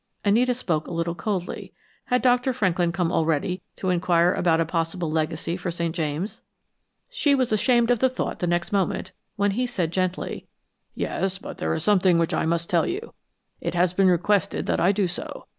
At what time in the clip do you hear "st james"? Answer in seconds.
5.69-6.41